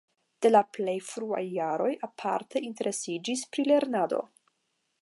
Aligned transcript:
De 0.43 0.49
la 0.51 0.61
plej 0.77 0.95
fruaj 1.09 1.43
jaroj 1.57 1.91
aparte 2.09 2.65
interesiĝis 2.71 3.47
pri 3.53 3.69
lernado. 3.71 4.27